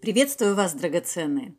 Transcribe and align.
Приветствую 0.00 0.56
вас, 0.56 0.74
драгоценные! 0.74 1.54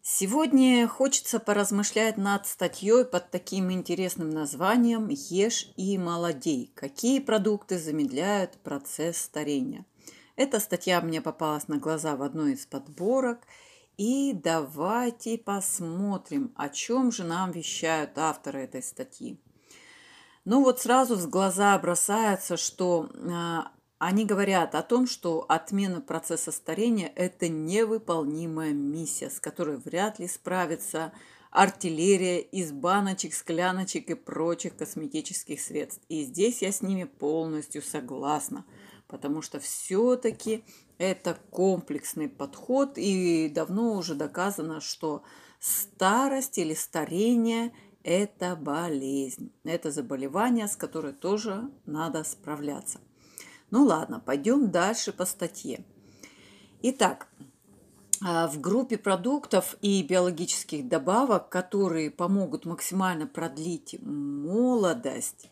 Сегодня 0.00 0.88
хочется 0.88 1.38
поразмышлять 1.38 2.16
над 2.16 2.46
статьей 2.46 3.04
под 3.04 3.30
таким 3.30 3.70
интересным 3.70 4.30
названием 4.30 5.08
«Ешь 5.08 5.70
и 5.76 5.98
молодей. 5.98 6.72
Какие 6.74 7.20
продукты 7.20 7.78
замедляют 7.78 8.56
процесс 8.62 9.18
старения?». 9.18 9.84
Эта 10.34 10.60
статья 10.60 11.02
мне 11.02 11.20
попалась 11.20 11.68
на 11.68 11.76
глаза 11.76 12.16
в 12.16 12.22
одной 12.22 12.54
из 12.54 12.64
подборок. 12.64 13.40
И 13.98 14.32
давайте 14.32 15.36
посмотрим, 15.36 16.54
о 16.56 16.70
чем 16.70 17.12
же 17.12 17.24
нам 17.24 17.50
вещают 17.50 18.16
авторы 18.16 18.60
этой 18.62 18.82
статьи. 18.82 19.38
Ну 20.44 20.62
вот 20.62 20.80
сразу 20.80 21.16
в 21.16 21.28
глаза 21.30 21.78
бросается, 21.78 22.58
что 22.58 23.08
а, 23.30 23.72
они 23.98 24.26
говорят 24.26 24.74
о 24.74 24.82
том, 24.82 25.06
что 25.06 25.46
отмена 25.48 26.02
процесса 26.02 26.52
старения– 26.52 27.10
это 27.16 27.48
невыполнимая 27.48 28.72
миссия, 28.74 29.30
с 29.30 29.40
которой 29.40 29.78
вряд 29.78 30.18
ли 30.18 30.28
справится 30.28 31.14
артиллерия 31.50 32.40
из 32.40 32.72
баночек, 32.72 33.32
скляночек 33.32 34.10
и 34.10 34.14
прочих 34.14 34.76
косметических 34.76 35.58
средств. 35.58 36.02
И 36.10 36.24
здесь 36.24 36.60
я 36.60 36.72
с 36.72 36.82
ними 36.82 37.04
полностью 37.04 37.80
согласна, 37.80 38.66
потому 39.06 39.40
что 39.40 39.60
все-таки 39.60 40.62
это 40.98 41.38
комплексный 41.50 42.28
подход, 42.28 42.98
и 42.98 43.48
давно 43.48 43.94
уже 43.94 44.14
доказано, 44.14 44.82
что 44.82 45.22
старость 45.58 46.58
или 46.58 46.74
старение– 46.74 47.72
это 48.04 48.54
болезнь, 48.54 49.50
это 49.64 49.90
заболевание, 49.90 50.68
с 50.68 50.76
которой 50.76 51.14
тоже 51.14 51.70
надо 51.86 52.22
справляться. 52.22 53.00
Ну 53.70 53.84
ладно, 53.84 54.20
пойдем 54.20 54.70
дальше 54.70 55.12
по 55.12 55.24
статье. 55.24 55.84
Итак, 56.82 57.28
а, 58.22 58.46
в 58.46 58.60
группе 58.60 58.98
продуктов 58.98 59.76
и 59.80 60.02
биологических 60.02 60.86
добавок, 60.86 61.48
которые 61.48 62.10
помогут 62.10 62.66
максимально 62.66 63.26
продлить 63.26 63.96
молодость 64.02 65.50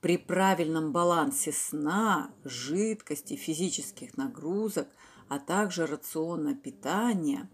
при 0.00 0.18
правильном 0.18 0.92
балансе 0.92 1.52
сна, 1.52 2.30
жидкости, 2.44 3.36
физических 3.36 4.16
нагрузок, 4.16 4.88
а 5.28 5.38
также 5.38 5.86
рациона 5.86 6.54
питания, 6.54 7.48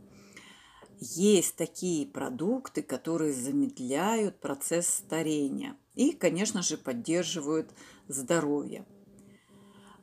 есть 0.98 1.56
такие 1.56 2.06
продукты, 2.06 2.82
которые 2.82 3.32
замедляют 3.32 4.40
процесс 4.40 4.88
старения 4.88 5.76
и, 5.94 6.12
конечно 6.12 6.62
же, 6.62 6.76
поддерживают 6.76 7.70
здоровье. 8.08 8.86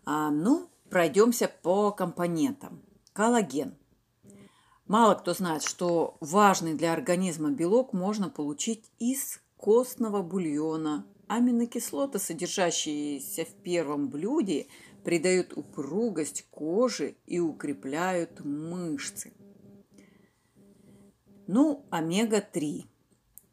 А, 0.06 0.30
ну, 0.32 0.70
пройдемся 0.90 1.50
по 1.62 1.92
компонентам. 1.92 2.82
Коллаген. 3.14 3.76
Мало 4.88 5.16
кто 5.16 5.34
знает, 5.34 5.64
что 5.64 6.18
важный 6.20 6.74
для 6.74 6.94
организма 6.94 7.52
белок 7.52 7.94
можно 7.94 8.30
получить 8.30 8.92
из 9.00 9.40
костного 9.56 10.22
бульона. 10.22 11.06
Аминокислоты, 11.28 12.20
содержащиеся 12.20 13.46
в 13.46 13.54
первом 13.64 14.10
блюде, 14.10 14.68
придают 15.04 15.54
упругость 15.56 16.46
кожи 16.52 17.16
и 17.26 17.40
укрепляют 17.40 18.44
мышцы. 18.44 19.34
Ну, 21.48 21.84
омега-3. 21.90 22.86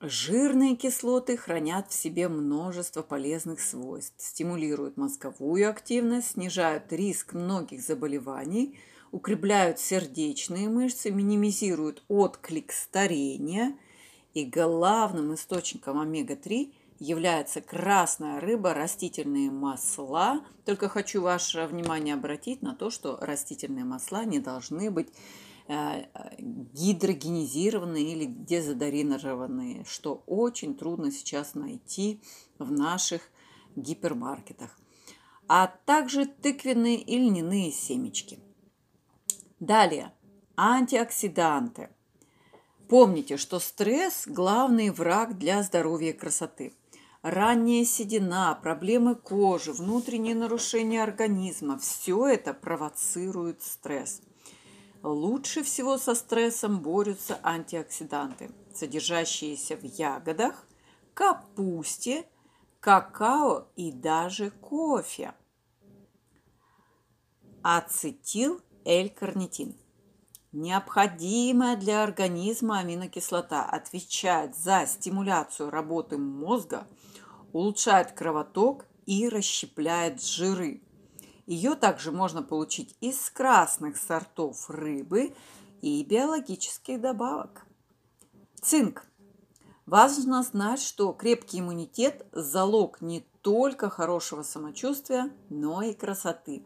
Жирные 0.01 0.77
кислоты 0.77 1.37
хранят 1.37 1.91
в 1.91 1.93
себе 1.93 2.29
множество 2.29 3.03
полезных 3.03 3.61
свойств, 3.61 4.15
стимулируют 4.19 4.97
мозговую 4.97 5.69
активность, 5.69 6.33
снижают 6.33 6.93
риск 6.93 7.35
многих 7.35 7.83
заболеваний, 7.83 8.79
укрепляют 9.11 9.81
сердечные 9.81 10.69
мышцы, 10.69 11.11
минимизируют 11.11 12.05
отклик 12.07 12.71
старения. 12.73 13.77
И 14.35 14.45
главным 14.45 15.35
источником 15.35 15.99
омега-3 15.99 16.73
является 17.01 17.61
красная 17.61 18.39
рыба, 18.39 18.73
растительные 18.73 19.51
масла. 19.51 20.45
Только 20.65 20.89
хочу 20.89 21.23
ваше 21.23 21.67
внимание 21.67 22.15
обратить 22.15 22.63
на 22.63 22.77
то, 22.77 22.91
что 22.91 23.19
растительные 23.21 23.85
масла 23.85 24.25
не 24.25 24.39
должны 24.39 24.93
быть 24.93 25.09
гидрогенизированные 25.71 28.13
или 28.13 28.27
дезодоринированные, 28.27 29.85
что 29.85 30.25
очень 30.27 30.75
трудно 30.75 31.13
сейчас 31.13 31.55
найти 31.55 32.21
в 32.59 32.73
наших 32.73 33.23
гипермаркетах, 33.77 34.77
а 35.47 35.69
также 35.69 36.27
тыквенные 36.27 37.01
и 37.01 37.19
льняные 37.19 37.71
семечки. 37.71 38.41
Далее, 39.61 40.13
антиоксиданты. 40.57 41.91
Помните, 42.89 43.37
что 43.37 43.61
стресс– 43.61 44.25
главный 44.27 44.91
враг 44.91 45.39
для 45.39 45.63
здоровья 45.63 46.11
и 46.11 46.17
красоты. 46.17 46.75
Ранняя 47.23 47.85
седина, 47.85 48.59
проблемы 48.61 49.15
кожи, 49.15 49.73
внутренние 49.73 50.35
нарушения 50.35 51.03
организма– 51.03 51.79
все 51.79 52.27
это 52.27 52.55
провоцирует 52.55 53.63
стресс– 53.63 54.23
Лучше 55.03 55.63
всего 55.63 55.97
со 55.97 56.15
стрессом 56.15 56.81
борются 56.81 57.41
антиоксиданты, 57.43 58.51
содержащиеся 58.75 59.77
в 59.77 59.85
ягодах, 59.85 60.67
капусте, 61.15 62.27
какао 62.81 63.69
и 63.77 63.93
даже 63.93 64.51
кофе. 64.51 65.33
Ацетил 67.63 68.61
L-карнитин. 68.85 69.75
Необходимая 70.53 71.77
для 71.77 72.03
организма 72.03 72.81
аминокислота 72.81 73.65
отвечает 73.65 74.57
за 74.57 74.85
стимуляцию 74.87 75.71
работы 75.71 76.19
мозга, 76.19 76.87
улучшает 77.53 78.13
кровоток 78.13 78.85
и 79.07 79.29
расщепляет 79.29 80.23
жиры. 80.23 80.83
Ее 81.51 81.75
также 81.75 82.13
можно 82.13 82.45
получить 82.45 82.95
из 83.01 83.29
красных 83.29 83.97
сортов 83.97 84.71
рыбы 84.71 85.35
и 85.83 86.05
биологических 86.05 87.01
добавок. 87.01 87.67
Цинк. 88.63 89.05
Важно 89.85 90.45
знать, 90.45 90.81
что 90.81 91.13
крепкий 91.13 91.59
иммунитет– 91.59 92.25
залог 92.33 93.01
не 93.01 93.27
только 93.43 93.91
хорошего 93.91 94.45
самочувствия, 94.45 95.29
но 95.49 95.83
и 95.83 95.93
красоты. 95.93 96.63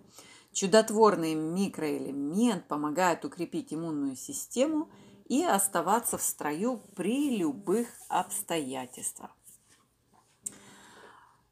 Чудотворный 0.52 1.34
микроэлемент 1.34 2.68
помогает 2.68 3.24
укрепить 3.24 3.72
иммунную 3.72 4.16
систему 4.16 4.90
и 5.24 5.42
оставаться 5.42 6.18
в 6.18 6.22
строю 6.22 6.82
при 6.94 7.38
любых 7.38 7.88
обстоятельствах. 8.10 9.30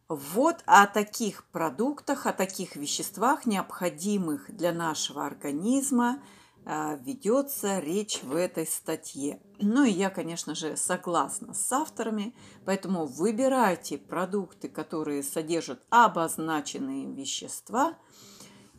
Вот 0.08 0.62
о 0.66 0.86
таких 0.86 1.44
продуктах, 1.46 2.26
о 2.26 2.32
таких 2.32 2.76
веществах, 2.76 3.46
необходимых 3.46 4.54
для 4.54 4.72
нашего 4.72 5.24
организма, 5.24 6.22
а, 6.64 6.96
ведется 6.96 7.78
речь 7.78 8.22
в 8.22 8.36
этой 8.36 8.66
статье. 8.66 9.40
Ну 9.58 9.84
и 9.84 9.90
я, 9.90 10.10
конечно 10.10 10.54
же, 10.54 10.76
согласна 10.76 11.54
с 11.54 11.72
авторами, 11.72 12.34
поэтому 12.64 13.06
выбирайте 13.06 13.96
продукты, 13.96 14.68
которые 14.68 15.22
содержат 15.22 15.82
обозначенные 15.90 17.12
вещества. 17.12 17.96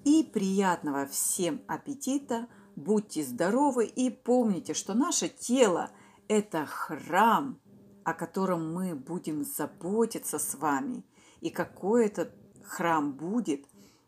И 0.06 0.24
приятного 0.24 1.08
всем 1.08 1.62
аппетита, 1.68 2.48
будьте 2.76 3.24
здоровы 3.24 3.86
и 3.86 4.10
помните, 4.10 4.74
что 4.74 4.94
наше 4.94 5.30
тело– 5.30 5.90
это 6.28 6.66
храм, 6.66 7.60
о 8.04 8.14
котором 8.14 8.74
мы 8.74 8.96
будем 8.96 9.44
заботиться 9.44 10.38
с 10.38 10.56
вами– 10.56 11.06
и 11.44 11.50
какой 11.50 12.06
этот 12.06 12.34
храм 12.64 13.12
будет, 13.12 13.66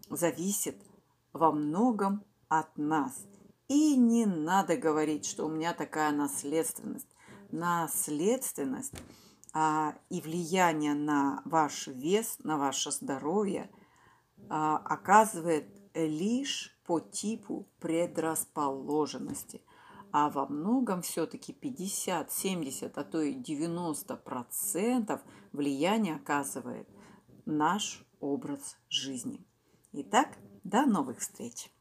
зависит 0.09 0.77
во 1.33 1.51
многом 1.51 2.23
от 2.47 2.77
нас. 2.77 3.27
И 3.67 3.97
не 3.97 4.25
надо 4.25 4.77
говорить, 4.77 5.25
что 5.25 5.45
у 5.45 5.49
меня 5.49 5.73
такая 5.73 6.13
наследственность. 6.13 7.09
Наследственность 7.51 8.93
а, 9.53 9.95
и 10.09 10.21
влияние 10.21 10.93
на 10.93 11.41
ваш 11.43 11.87
вес, 11.87 12.37
на 12.39 12.57
ваше 12.57 12.91
здоровье 12.91 13.69
а, 14.49 14.77
оказывает 14.77 15.67
лишь 15.93 16.79
по 16.85 17.01
типу 17.01 17.67
предрасположенности. 17.81 19.61
А 20.13 20.29
во 20.29 20.47
многом 20.47 21.01
все-таки 21.01 21.51
50, 21.51 22.31
70, 22.31 22.97
а 22.97 23.03
то 23.03 23.21
и 23.21 23.33
90 23.33 24.15
процентов 24.15 25.19
влияния 25.51 26.15
оказывает 26.15 26.87
наш 27.45 28.03
образ 28.19 28.77
жизни. 28.89 29.45
Итак, 29.91 30.37
до 30.63 30.85
новых 30.85 31.19
встреч! 31.19 31.71